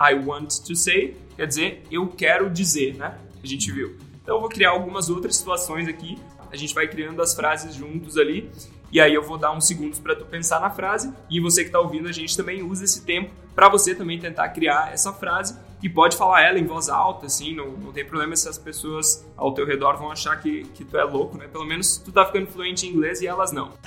[0.00, 3.18] I want to say quer dizer eu quero dizer, né?
[3.42, 3.96] A gente viu.
[4.22, 6.16] Então eu vou criar algumas outras situações aqui.
[6.52, 8.48] A gente vai criando as frases juntos ali.
[8.92, 11.12] E aí eu vou dar uns segundos para tu pensar na frase.
[11.30, 14.50] E você que está ouvindo, a gente também usa esse tempo para você também tentar
[14.50, 18.36] criar essa frase e pode falar ela em voz alta, assim, não, não tem problema
[18.36, 21.48] se as pessoas ao teu redor vão achar que, que tu é louco, né?
[21.48, 23.72] Pelo menos tu tá ficando fluente em inglês e elas não.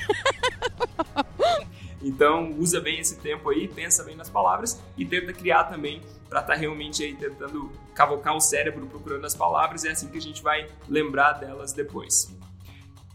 [2.07, 6.39] Então, usa bem esse tempo aí, pensa bem nas palavras e tenta criar também para
[6.41, 9.85] estar tá realmente aí tentando cavocar o cérebro procurando as palavras.
[9.85, 12.31] É assim que a gente vai lembrar delas depois.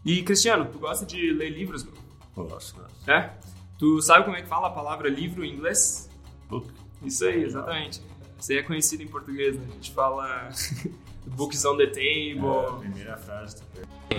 [0.05, 1.87] E, Cristiano, tu gosta de ler livros?
[2.35, 3.11] Gosto, gosto.
[3.11, 3.31] É?
[3.79, 6.09] Tu sabe como é que fala a palavra livro em inglês?
[6.49, 6.69] Book.
[7.03, 8.01] Isso aí, exatamente.
[8.39, 9.67] Você é conhecido em português, né?
[9.69, 10.49] A gente fala
[11.25, 12.49] the book is on the table.
[12.49, 13.57] É, a primeira frase.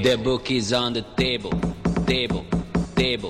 [0.03, 1.51] The book is on the table.
[2.05, 2.45] Table.
[2.95, 3.29] Table.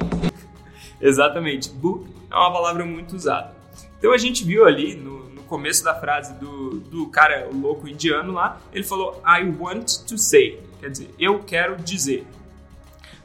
[0.99, 1.69] Exatamente.
[1.69, 3.55] Book é uma palavra muito usada.
[3.97, 7.87] Então a gente viu ali no, no começo da frase do, do cara, o louco
[7.87, 10.61] indiano lá, ele falou I want to say.
[10.79, 12.25] Quer dizer, eu quero dizer.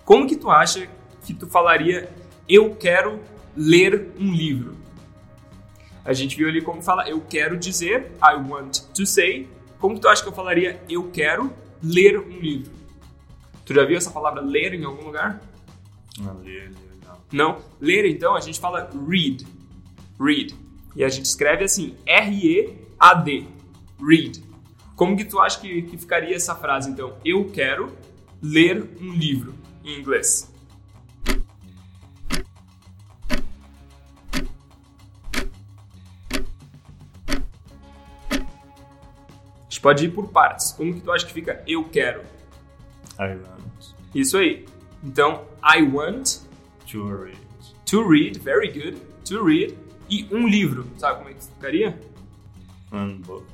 [0.07, 0.89] Como que tu acha
[1.25, 2.09] que tu falaria
[2.49, 3.21] eu quero
[3.57, 4.77] ler um livro?
[6.05, 9.49] A gente viu ali como fala eu quero dizer, I want to say.
[9.81, 12.73] Como tu acha que eu falaria eu quero ler um livro?
[13.65, 15.43] Tu já viu essa palavra ler em algum lugar?
[16.21, 17.19] Não, ler, ler, não.
[17.33, 17.59] Não?
[17.81, 19.45] Ler, então, a gente fala read.
[20.21, 20.55] Read.
[20.95, 23.45] E a gente escreve assim, R-E-A-D.
[24.01, 24.41] Read.
[24.95, 27.17] Como que tu acha que, que ficaria essa frase, então?
[27.25, 27.93] Eu quero
[28.41, 30.53] ler um livro em inglês.
[39.77, 40.73] gente pode ir por partes.
[40.73, 42.23] Como que tu acha que fica eu quero?
[43.19, 43.95] I want.
[44.15, 44.65] Isso aí.
[45.05, 46.41] Então, I want
[46.91, 47.39] to read.
[47.87, 49.01] To read, very good.
[49.27, 49.77] To read.
[50.09, 52.01] E um livro, sabe como é que ficaria?
[52.93, 53.45] One book.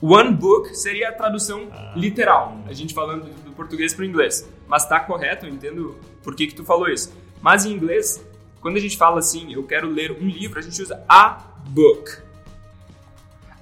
[0.00, 1.92] One book seria a tradução ah.
[1.94, 4.48] literal, a gente falando do português para o inglês.
[4.70, 7.12] Mas tá correto, eu entendo por que, que tu falou isso.
[7.42, 8.24] Mas em inglês,
[8.60, 12.08] quando a gente fala assim, eu quero ler um livro, a gente usa a book.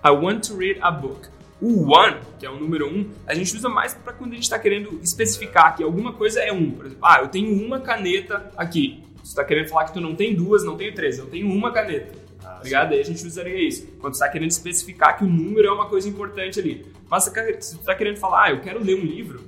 [0.04, 1.28] I want to read a book.
[1.62, 4.44] O one, que é o número um, a gente usa mais para quando a gente
[4.44, 6.70] está querendo especificar que alguma coisa é um.
[6.72, 9.02] Por exemplo, ah, eu tenho uma caneta aqui.
[9.16, 11.72] Você está querendo falar que tu não tem duas, não tenho três, eu tenho uma
[11.72, 12.12] caneta.
[12.44, 12.92] Ah, tá ligado?
[12.92, 13.86] Aí a gente usaria isso.
[13.98, 16.84] Quando você está querendo especificar que o número é uma coisa importante ali.
[17.08, 19.47] Mas se você está querendo falar, ah, eu quero ler um livro,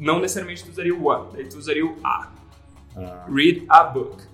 [0.00, 2.32] não necessariamente tu usaria o one, daí tu usaria o a.
[2.96, 3.26] Ah.
[3.30, 4.24] Read a book.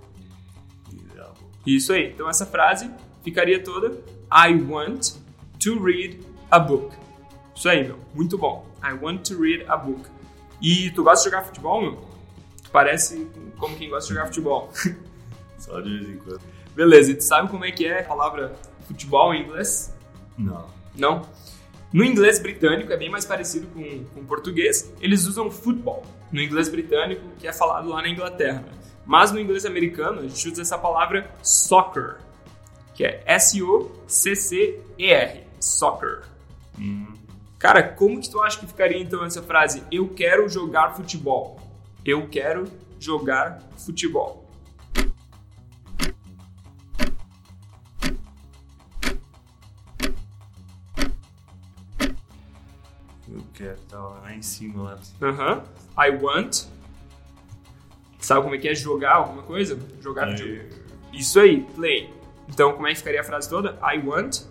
[1.67, 2.13] Isso aí.
[2.13, 2.89] Então essa frase
[3.23, 3.89] ficaria toda
[4.33, 5.17] I want
[5.63, 6.97] to read a book.
[7.55, 7.99] Isso aí, meu.
[8.15, 8.65] Muito bom.
[8.83, 10.09] I want to read a book.
[10.63, 11.97] E tu gosta de jogar futebol, meu?
[12.63, 14.71] Tu parece como quem gosta de jogar futebol.
[15.59, 16.41] Só de vez em quando.
[16.75, 18.55] Beleza, e tu sabe como é que é a palavra
[18.87, 19.93] futebol em inglês?
[20.39, 20.67] Não.
[20.95, 21.23] Não?
[21.93, 24.93] No inglês britânico é bem mais parecido com, com o português.
[25.01, 28.65] Eles usam futebol no inglês britânico, que é falado lá na Inglaterra.
[29.05, 32.17] Mas no inglês americano, a gente usa essa palavra soccer,
[32.95, 34.67] que é S-O-C-C-E-R.
[35.61, 36.23] Soccer.
[36.79, 37.15] Hum.
[37.59, 39.83] Cara, como que tu acha que ficaria então essa frase?
[39.91, 41.59] Eu quero jogar futebol.
[42.05, 42.71] Eu quero
[43.01, 44.46] jogar futebol.
[53.59, 54.99] Eu quero estar lá em cima lá.
[55.23, 55.65] Aham.
[55.99, 56.65] I want.
[58.19, 59.79] Sabe como é que é jogar alguma coisa?
[60.01, 60.67] Jogar futebol.
[61.13, 62.13] Isso aí, play.
[62.49, 63.79] Então, como é que ficaria a frase toda?
[63.83, 64.43] I want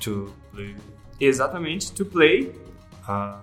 [0.00, 0.76] to play
[1.20, 2.52] Exatamente, to play
[3.06, 3.42] a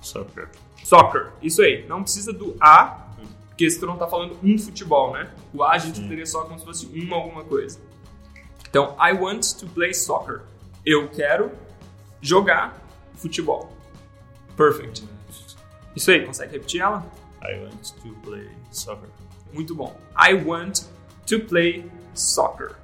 [0.00, 0.48] soccer.
[0.82, 1.86] Soccer, isso aí.
[1.86, 3.06] Não precisa do a,
[3.48, 5.30] porque se tu não tá falando um futebol, né?
[5.54, 7.78] O a a gente teria só como se fosse uma alguma coisa.
[8.68, 10.42] Então, I want to play soccer.
[10.84, 11.52] Eu quero
[12.20, 12.76] jogar
[13.14, 13.71] futebol.
[14.64, 15.04] Perfect.
[15.94, 17.04] Isso aí, consegue repetir ela?
[17.42, 19.08] I want to play soccer.
[19.52, 19.98] Muito bom.
[20.16, 20.82] I want
[21.26, 22.76] to play soccer.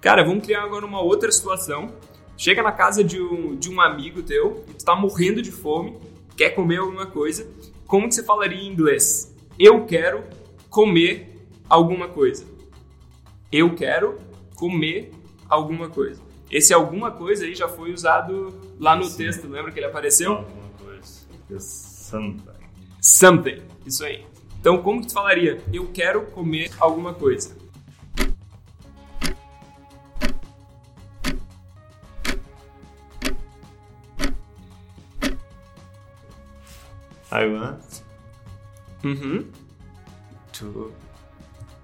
[0.00, 1.92] Cara, vamos criar agora uma outra situação
[2.36, 5.96] Chega na casa de um, de um amigo teu e tu tá morrendo de fome,
[6.36, 7.48] quer comer alguma coisa.
[7.86, 9.34] Como que você falaria em inglês?
[9.58, 10.22] Eu quero
[10.68, 12.44] comer alguma coisa.
[13.50, 14.18] Eu quero
[14.54, 15.12] comer
[15.48, 16.20] alguma coisa.
[16.50, 19.16] Esse alguma coisa aí já foi usado lá no Sim.
[19.16, 20.36] texto, lembra que ele apareceu?
[20.36, 20.65] Coisa.
[21.58, 22.42] Something.
[23.00, 23.62] Something.
[23.86, 24.26] Isso aí.
[24.58, 25.62] Então, como que tu falaria?
[25.72, 27.56] Eu quero comer alguma coisa.
[37.30, 38.02] I want
[39.04, 39.52] Uhum.
[40.54, 40.92] To...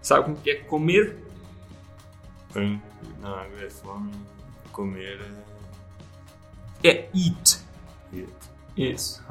[0.01, 1.17] Sabe como que é comer?
[2.53, 2.81] pão.
[3.21, 4.13] Não, agora é fome.
[4.73, 5.21] Comer
[6.83, 6.89] é.
[6.89, 7.61] É eat.
[8.13, 8.52] eat.
[8.77, 9.23] Isso.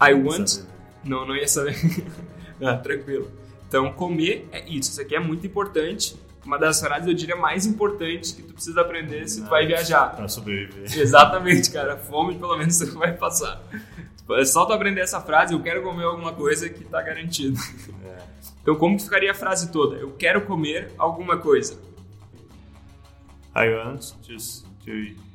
[0.00, 0.62] I want...
[1.04, 1.76] Não, não ia saber.
[2.62, 3.30] ah, tranquilo.
[3.68, 4.90] Então, comer é isso.
[4.90, 6.16] Isso aqui é muito importante.
[6.44, 10.14] Uma das frases, eu diria, mais importantes que tu precisa aprender se tu vai viajar.
[10.14, 10.84] Pra sobreviver.
[10.96, 11.96] Exatamente, cara.
[11.96, 13.60] Fome, pelo menos, você vai passar.
[14.30, 17.58] É só tu aprender essa frase, eu quero comer alguma coisa que tá garantido.
[18.04, 18.18] É.
[18.62, 19.96] Então, como que ficaria a frase toda?
[19.96, 21.78] Eu quero comer alguma coisa.
[23.54, 25.25] I want just to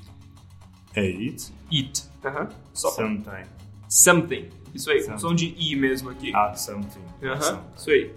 [0.99, 2.03] eat Eat.
[2.23, 2.49] Aham.
[2.73, 3.45] Só sometime.
[3.89, 4.49] something.
[4.73, 5.19] Isso aí, com Something.
[5.21, 6.31] som de I mesmo aqui.
[6.35, 7.01] Ah, something.
[7.23, 8.13] Aham, isso aí.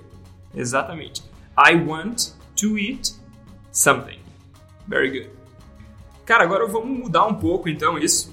[0.54, 1.22] Exatamente.
[1.58, 3.14] I want to eat
[3.72, 4.20] something.
[4.86, 5.30] Very good.
[6.24, 8.32] Cara, agora vamos mudar um pouco então isso.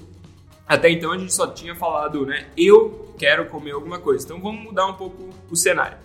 [0.66, 2.46] Até então a gente só tinha falado, né?
[2.56, 4.24] Eu quero comer alguma coisa.
[4.24, 5.98] Então vamos mudar um pouco o cenário.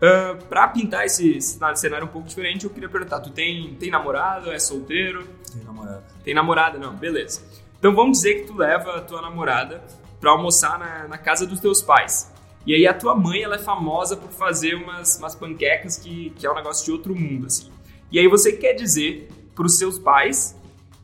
[0.00, 1.40] Uh, pra pintar esse
[1.74, 4.50] cenário um pouco diferente, eu queria perguntar: tu tem, tem namorado?
[4.50, 5.26] É solteiro?
[5.52, 6.04] Tem namorada.
[6.24, 6.78] Tem namorada?
[6.78, 7.42] Não, beleza.
[7.78, 9.82] Então vamos dizer que tu leva a tua namorada
[10.20, 12.32] pra almoçar na, na casa dos teus pais.
[12.66, 16.46] E aí a tua mãe, ela é famosa por fazer umas, umas panquecas que, que
[16.46, 17.70] é um negócio de outro mundo, assim.
[18.10, 20.56] E aí você quer dizer pros seus pais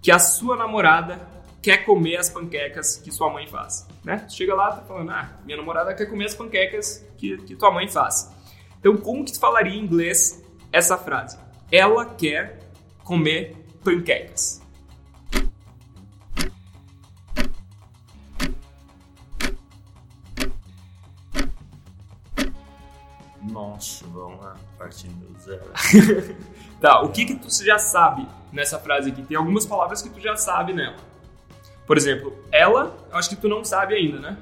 [0.02, 1.26] que a sua namorada
[1.62, 4.18] quer comer as panquecas que sua mãe faz, né?
[4.28, 7.70] Tu chega lá, tá falando, ah, minha namorada quer comer as panquecas que, que tua
[7.70, 8.30] mãe faz.
[8.78, 11.38] Então, como que tu falaria em inglês essa frase?
[11.72, 12.58] Ela quer
[13.02, 14.63] comer panquecas.
[23.70, 24.56] Nossa, vamos lá.
[24.78, 25.64] Partindo do zero.
[26.80, 29.22] Tá, o que que tu já sabe nessa frase aqui?
[29.22, 30.96] Tem algumas palavras que tu já sabe nela.
[31.86, 34.36] Por exemplo, ela, eu acho que tu não sabe ainda, né?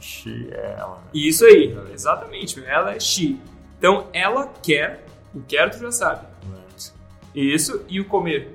[0.00, 1.02] She, ela.
[1.12, 2.64] Isso aí, exatamente.
[2.64, 3.38] Ela é she.
[3.78, 6.26] Então, ela quer, o quer tu já sabe.
[6.50, 6.92] Want
[7.34, 8.54] Isso, e o comer.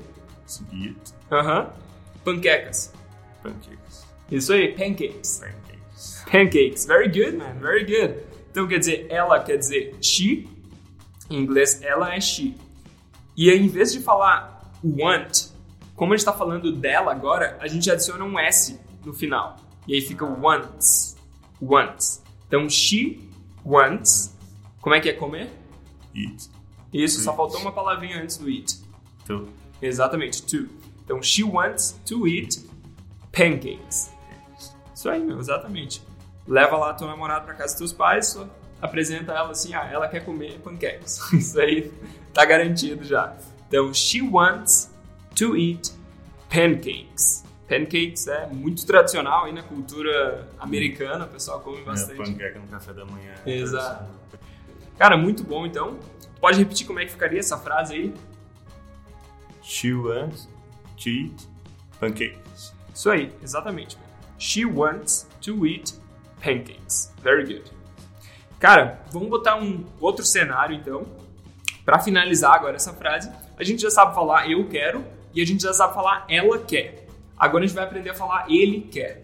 [0.74, 1.70] eat Aham.
[2.24, 2.92] Panquecas.
[3.44, 4.08] pancakes.
[4.32, 5.40] Isso aí, pancakes.
[5.40, 6.24] Pancakes.
[6.32, 6.86] Pancakes.
[6.88, 7.54] Very good, man.
[7.60, 8.24] Very good.
[8.52, 10.48] Então, quer dizer, ela quer dizer she.
[11.30, 12.56] Em inglês, ela é she.
[13.38, 15.50] E aí, em vez de falar want,
[15.96, 19.58] como a gente está falando dela agora, a gente adiciona um S no final.
[19.88, 21.16] E aí fica wants.
[21.62, 22.24] Wants.
[22.48, 23.20] Então, she
[23.66, 24.36] wants.
[24.82, 25.50] Como é que é comer?
[26.16, 26.50] Eat.
[26.92, 27.38] Isso, só Eat.
[27.38, 28.80] faltou uma palavrinha antes do eat.
[29.26, 29.48] To
[29.82, 30.68] Exatamente, to.
[31.04, 32.66] Então, she wants to eat
[33.32, 34.12] pancakes.
[34.94, 36.02] Isso aí, meu, exatamente.
[36.50, 38.50] Leva lá tua namorada pra casa dos teus pais, só
[38.82, 41.20] apresenta ela assim, ah, ela quer comer pancakes.
[41.32, 41.94] Isso aí
[42.34, 43.38] tá garantido já.
[43.68, 44.92] Então, she wants
[45.36, 45.94] to eat
[46.50, 47.44] pancakes.
[47.68, 52.18] Pancakes é muito tradicional aí na cultura americana, o pessoal come minha bastante.
[52.18, 53.36] panqueca no café da manhã.
[53.46, 54.10] Exato.
[54.98, 56.00] Cara, muito bom então.
[56.42, 58.14] Pode repetir como é que ficaria essa frase aí?
[59.62, 60.50] She wants
[60.98, 61.48] to eat
[62.00, 62.74] pancakes.
[62.92, 64.00] Isso aí, exatamente.
[64.40, 65.94] She wants to eat
[66.40, 67.14] pancakes.
[67.22, 67.72] Very good.
[68.60, 71.06] Cara, vamos botar um outro cenário então.
[71.86, 75.64] Pra finalizar agora essa frase, a gente já sabe falar eu quero e a gente
[75.64, 77.08] já sabe falar ela quer.
[77.38, 79.22] Agora a gente vai aprender a falar ele quer.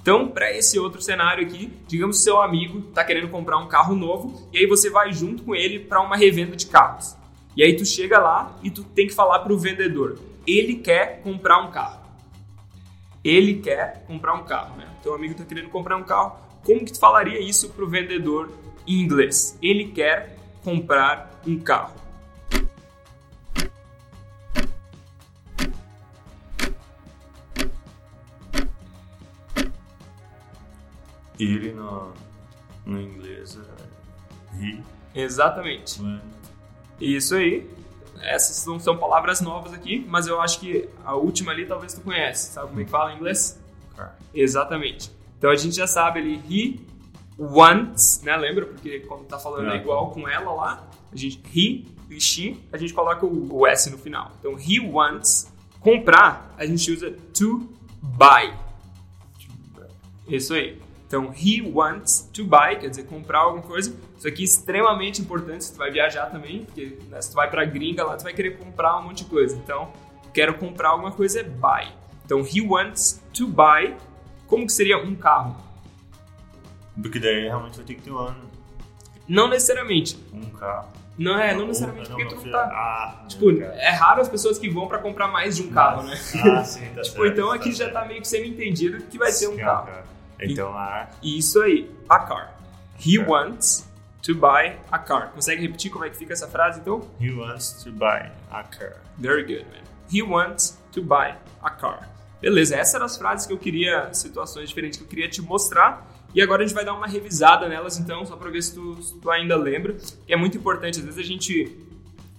[0.00, 3.94] Então, para esse outro cenário aqui, digamos que seu amigo está querendo comprar um carro
[3.94, 7.16] novo e aí você vai junto com ele para uma revenda de carros.
[7.56, 11.22] E aí tu chega lá e tu tem que falar para o vendedor, ele quer
[11.22, 12.02] comprar um carro.
[13.22, 14.88] Ele quer comprar um carro, né?
[15.02, 16.36] Teu amigo está querendo comprar um carro.
[16.64, 18.50] Como que tu falaria isso para o vendedor
[18.86, 19.58] em inglês?
[19.60, 22.00] Ele quer comprar um carro.
[31.38, 32.12] Ele no,
[32.86, 34.80] no inglês é he
[35.14, 36.00] Exatamente.
[36.00, 36.22] went
[37.00, 37.68] Isso aí.
[38.20, 42.02] Essas não são palavras novas aqui, mas eu acho que a última ali talvez tu
[42.02, 42.52] conhece.
[42.52, 43.60] Sabe como é que fala em inglês?
[43.96, 44.16] car.
[44.32, 45.10] Exatamente.
[45.42, 46.78] Então a gente já sabe ali, he
[47.36, 48.36] wants, né?
[48.36, 48.64] Lembra?
[48.64, 49.76] Porque quando tá falando É.
[49.76, 53.90] igual com ela lá, a gente he e she, a gente coloca o, o S
[53.90, 54.30] no final.
[54.38, 57.68] Então he wants comprar, a gente usa to
[58.00, 58.54] buy.
[60.28, 60.80] Isso aí.
[61.08, 63.92] Então, he wants to buy, quer dizer, comprar alguma coisa.
[64.16, 67.50] Isso aqui é extremamente importante se tu vai viajar também, porque né, se tu vai
[67.50, 69.56] pra gringa lá, tu vai querer comprar um monte de coisa.
[69.56, 69.92] Então,
[70.32, 71.92] quero comprar alguma coisa é buy.
[72.24, 73.96] Então, he wants to buy.
[74.52, 75.56] Como que seria um carro?
[77.00, 78.36] Porque daí realmente vai ter que ter um ano,
[79.26, 80.22] Não necessariamente.
[80.30, 80.88] um carro.
[81.16, 82.64] Não é, não necessariamente não, porque não, tu não tá.
[82.70, 86.12] Ah, Tipo, é raro as pessoas que vão pra comprar mais de um carro, né?
[86.44, 87.92] Ah, sim, tá Tipo, certo, então tá aqui já certo.
[87.94, 89.86] tá meio que semi-entendido que vai ter um Sim, carro.
[89.86, 90.04] cara.
[90.42, 92.54] Então, a Isso aí, a car.
[93.02, 93.30] He Car.
[93.30, 93.88] wants
[94.20, 95.30] to buy a car.
[95.32, 97.00] Consegue repetir como é que fica essa frase, então?
[97.18, 98.96] he wants to buy a car.
[99.16, 99.82] Very good, man.
[100.12, 102.06] He wants to buy a car.
[102.42, 106.10] Beleza, essas eram as frases que eu queria, situações diferentes que eu queria te mostrar.
[106.34, 109.00] E agora a gente vai dar uma revisada nelas, então, só pra ver se tu,
[109.00, 109.96] se tu ainda lembra.
[110.26, 111.78] É muito importante, às vezes a gente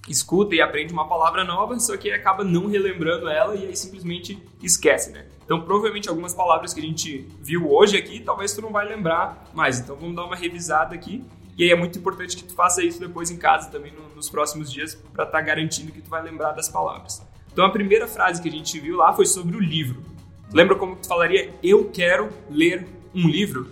[0.09, 4.37] escuta e aprende uma palavra nova, só que acaba não relembrando ela e aí simplesmente
[4.61, 5.25] esquece, né?
[5.45, 9.49] Então, provavelmente algumas palavras que a gente viu hoje aqui, talvez tu não vai lembrar
[9.53, 9.79] mais.
[9.79, 11.23] Então, vamos dar uma revisada aqui.
[11.57, 14.29] E aí é muito importante que tu faça isso depois em casa também no- nos
[14.29, 17.21] próximos dias para estar garantindo que tu vai lembrar das palavras.
[17.53, 20.03] Então, a primeira frase que a gente viu lá foi sobre o livro.
[20.51, 23.67] Lembra como tu falaria eu quero ler um livro?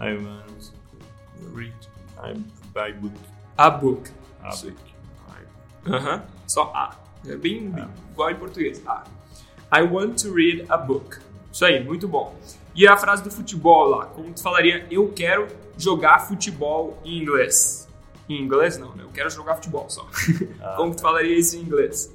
[0.00, 0.72] I want
[1.38, 1.74] to read.
[2.22, 3.14] I book.
[3.56, 4.10] A book.
[4.42, 4.76] A book.
[5.86, 6.96] Aham, só A.
[7.26, 8.82] É bem, bem igual em português.
[8.86, 9.04] A.
[9.72, 11.18] I want to read a book.
[11.52, 12.36] Isso aí, muito bom.
[12.74, 15.46] E a frase do futebol lá, como tu falaria, eu quero
[15.78, 17.83] jogar futebol em inglês.
[18.28, 19.04] Em inglês não, né?
[19.04, 20.08] Eu quero jogar futebol só.
[20.60, 22.14] Ah, como tu falaria isso em inglês?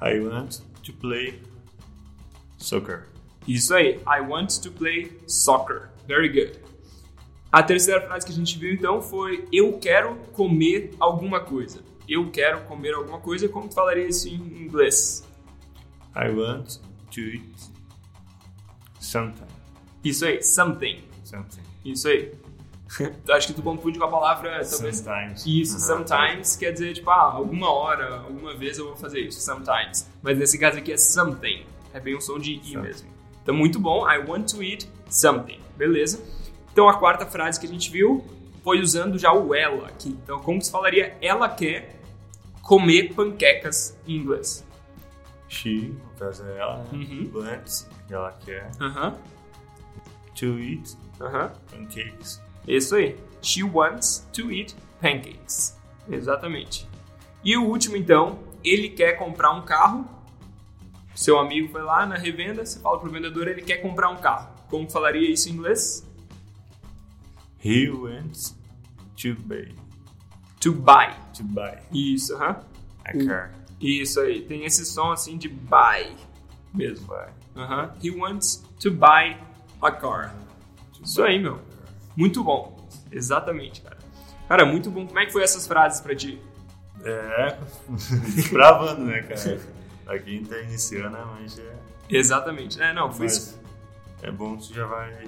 [0.00, 1.42] I want to play
[2.58, 3.06] soccer.
[3.46, 5.90] Isso aí, I want to play soccer.
[6.06, 6.58] Very good.
[7.50, 11.82] A terceira frase que a gente viu então foi eu quero comer alguma coisa.
[12.08, 15.24] Eu quero comer alguma coisa, como tu falaria isso em inglês?
[16.14, 16.78] I want
[17.12, 17.72] to eat
[19.00, 19.46] something.
[20.02, 21.04] Isso aí, something.
[21.24, 21.62] Something.
[21.84, 22.34] Isso aí.
[23.30, 24.96] Acho que tu confunde com a palavra talvez.
[24.98, 25.46] Sometimes.
[25.46, 26.04] Isso, Uhum.
[26.06, 30.08] sometimes quer dizer tipo, ah, alguma hora, alguma vez eu vou fazer isso, sometimes.
[30.22, 31.64] Mas nesse caso aqui é something.
[31.92, 33.08] É bem um som de I mesmo.
[33.42, 34.08] Então, muito bom.
[34.10, 35.60] I want to eat something.
[35.76, 36.22] Beleza?
[36.72, 38.24] Então, a quarta frase que a gente viu
[38.64, 40.08] foi usando já o ela aqui.
[40.24, 42.00] Então, como se falaria ela quer
[42.62, 44.66] comer panquecas em inglês?
[45.48, 46.88] She, no caso é ela, né?
[46.92, 47.30] Uhum.
[47.34, 48.70] Wants, ela quer.
[48.80, 49.16] Aham,
[50.36, 51.52] To eat aham.
[51.70, 52.42] pancakes.
[52.66, 53.16] Isso aí.
[53.42, 55.76] She wants to eat pancakes.
[56.08, 56.88] Exatamente.
[57.44, 60.08] E o último, então, ele quer comprar um carro.
[61.14, 64.48] Seu amigo foi lá na revenda, você fala pro vendedor, ele quer comprar um carro.
[64.68, 66.04] Como falaria isso em inglês?
[67.64, 68.56] He wants
[69.16, 69.74] to buy.
[70.60, 71.14] To buy.
[71.36, 72.60] To buy Isso, aham.
[73.04, 73.26] a Hum.
[73.26, 73.52] car.
[73.80, 74.42] Isso aí.
[74.42, 76.14] Tem esse som assim de buy
[76.72, 77.06] mesmo.
[77.06, 77.28] Buy.
[77.56, 77.92] Aham.
[78.02, 79.36] He wants to buy
[79.82, 80.34] a car.
[81.02, 81.60] Isso aí, meu.
[82.16, 82.76] Muito bom.
[83.10, 83.98] Exatamente, cara.
[84.48, 85.06] Cara, muito bom.
[85.06, 86.40] Como é que foi essas frases pra ti?
[87.02, 87.58] É,
[88.52, 89.60] bravando, né, cara?
[90.04, 91.76] Pra quem tá iniciando, mas é.
[92.08, 92.80] Exatamente.
[92.80, 93.58] É, não, foi isso.
[94.20, 95.24] Mas é bom que tu já vai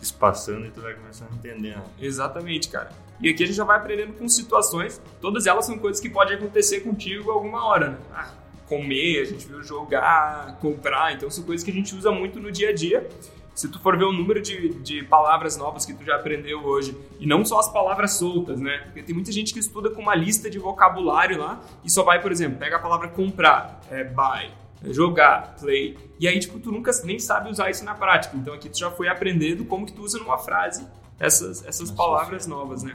[0.00, 1.84] espaçando e tu vai começando a entender, né?
[2.00, 2.90] Exatamente, cara.
[3.20, 5.00] E aqui a gente já vai aprendendo com situações.
[5.20, 7.98] Todas elas são coisas que podem acontecer contigo alguma hora, né?
[8.12, 8.30] Ah,
[8.66, 11.12] comer, a gente viu jogar, comprar.
[11.14, 13.08] Então são coisas que a gente usa muito no dia a dia.
[13.54, 16.96] Se tu for ver o número de, de palavras novas que tu já aprendeu hoje,
[17.20, 18.78] e não só as palavras soltas, né?
[18.84, 22.20] Porque tem muita gente que estuda com uma lista de vocabulário lá e só vai,
[22.20, 24.50] por exemplo, pega a palavra comprar, é buy,
[24.84, 28.36] é jogar, play, e aí, tipo, tu nunca nem sabe usar isso na prática.
[28.36, 30.86] Então aqui tu já foi aprendendo como que tu usa numa frase
[31.18, 32.94] essas, essas palavras novas, né?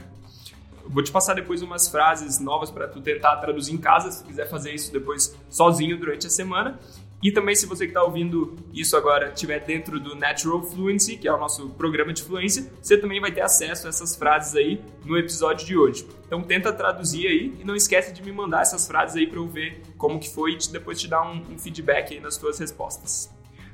[0.82, 4.22] Eu vou te passar depois umas frases novas para tu tentar traduzir em casa, se
[4.22, 6.78] tu quiser fazer isso depois sozinho durante a semana.
[7.22, 11.26] E também, se você que está ouvindo isso agora estiver dentro do Natural Fluency, que
[11.26, 14.80] é o nosso programa de fluência, você também vai ter acesso a essas frases aí
[15.04, 16.06] no episódio de hoje.
[16.26, 19.48] Então tenta traduzir aí e não esquece de me mandar essas frases aí para eu
[19.48, 23.28] ver como que foi e depois te dar um, um feedback aí nas tuas respostas.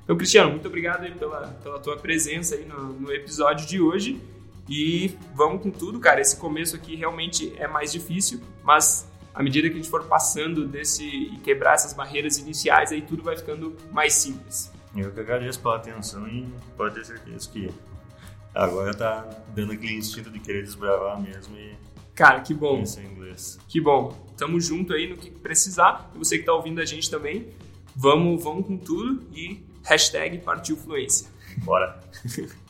[0.04, 4.20] Então, Cristiano, muito obrigado pela, pela tua presença aí no, no episódio de hoje.
[4.68, 6.20] E vamos com tudo, cara.
[6.20, 10.66] Esse começo aqui realmente é mais difícil, mas à medida que a gente for passando
[10.66, 14.72] desse e quebrar essas barreiras iniciais, aí tudo vai ficando mais simples.
[14.96, 17.68] Eu que agradeço pela atenção e pode ter certeza que
[18.54, 21.74] agora tá dando aquele instinto de querer desbravar mesmo e
[22.14, 23.58] Cara, que bom, conhecer inglês.
[23.66, 24.12] que bom.
[24.36, 26.10] Tamo junto aí no que precisar.
[26.14, 27.48] E você que tá ouvindo a gente também,
[27.96, 31.28] vamos, vamos com tudo e hashtag partiu fluência.
[31.64, 32.00] Bora!